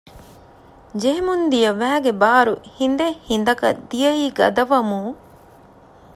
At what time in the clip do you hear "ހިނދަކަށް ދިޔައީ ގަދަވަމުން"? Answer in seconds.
3.27-5.11